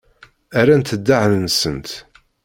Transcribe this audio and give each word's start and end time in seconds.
Rrant 0.65 0.95
ddehn-nsent. 0.99 1.89